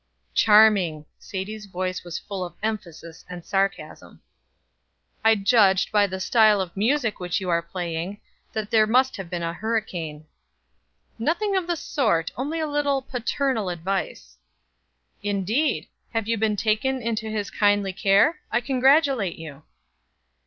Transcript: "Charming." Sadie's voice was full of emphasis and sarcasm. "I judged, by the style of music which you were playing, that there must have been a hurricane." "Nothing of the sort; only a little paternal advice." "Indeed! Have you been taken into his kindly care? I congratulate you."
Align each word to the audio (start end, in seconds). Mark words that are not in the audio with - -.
"Charming." 0.33 1.05
Sadie's 1.19 1.67
voice 1.67 2.03
was 2.03 2.17
full 2.17 2.43
of 2.43 2.55
emphasis 2.63 3.23
and 3.29 3.45
sarcasm. 3.45 4.19
"I 5.23 5.35
judged, 5.35 5.91
by 5.91 6.07
the 6.07 6.19
style 6.19 6.59
of 6.59 6.75
music 6.75 7.19
which 7.19 7.39
you 7.39 7.49
were 7.49 7.61
playing, 7.61 8.19
that 8.53 8.71
there 8.71 8.87
must 8.87 9.15
have 9.17 9.29
been 9.29 9.43
a 9.43 9.53
hurricane." 9.53 10.25
"Nothing 11.19 11.55
of 11.55 11.67
the 11.67 11.75
sort; 11.75 12.31
only 12.35 12.59
a 12.59 12.65
little 12.65 13.03
paternal 13.03 13.69
advice." 13.69 14.39
"Indeed! 15.21 15.87
Have 16.15 16.27
you 16.27 16.35
been 16.35 16.55
taken 16.55 16.99
into 16.99 17.29
his 17.29 17.51
kindly 17.51 17.93
care? 17.93 18.39
I 18.51 18.59
congratulate 18.59 19.35
you." 19.35 19.61